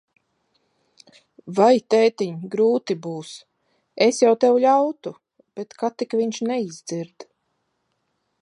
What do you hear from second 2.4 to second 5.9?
grūti būs. Es jau tev ļautu, bet